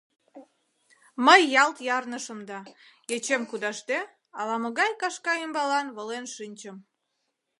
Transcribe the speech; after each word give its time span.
Мый 1.25 1.41
ялт 1.63 1.77
ярнышым 1.97 2.39
да, 2.49 2.59
ечем 3.15 3.41
кудашде, 3.49 3.99
ала-могай 4.39 4.91
кашка 5.01 5.33
ӱмбалан 5.45 5.87
волен 5.95 6.25
шинчым. 6.35 6.77